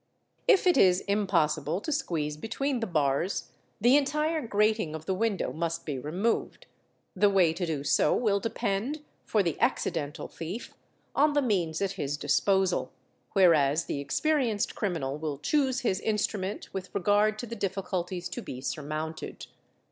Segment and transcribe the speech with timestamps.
[0.47, 5.13] If it is impossible to squeeze between the bars, the entire grating of a, the
[5.13, 6.65] window must be removed;
[7.15, 10.73] the way to do so" | will depend, for the "accidental"' thief,
[11.15, 12.91] on the; Vh means at his disposal,
[13.33, 18.27] whereas the experienced.:|___@ ee criminal will chose his instrument with regard to J the difficulties
[18.29, 19.45] to be surmounted.